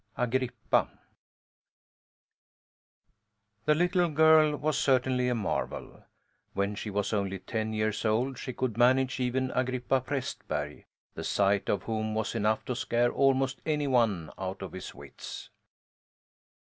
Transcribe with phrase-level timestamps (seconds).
[0.17, 0.89] AGRIPPA
[3.65, 6.03] The little girl was certainly a marvel!
[6.53, 11.69] When she was only ten years old she could manage even Agrippa Prästberg, the sight
[11.69, 15.51] of whom was enough to scare almost any one out of his wits.